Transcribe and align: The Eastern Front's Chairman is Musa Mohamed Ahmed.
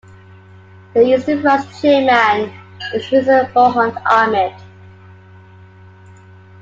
The 0.95 1.03
Eastern 1.13 1.43
Front's 1.43 1.79
Chairman 1.79 2.51
is 2.95 3.11
Musa 3.11 3.51
Mohamed 3.53 4.01
Ahmed. 4.09 4.55